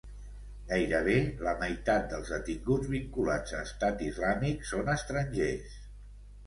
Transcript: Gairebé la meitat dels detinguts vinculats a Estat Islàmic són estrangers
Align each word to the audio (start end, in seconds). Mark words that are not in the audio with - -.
Gairebé 0.69 1.17
la 1.49 1.53
meitat 1.59 2.09
dels 2.13 2.31
detinguts 2.37 2.91
vinculats 2.95 3.57
a 3.59 3.61
Estat 3.69 4.03
Islàmic 4.11 4.69
són 4.75 4.93
estrangers 4.99 5.83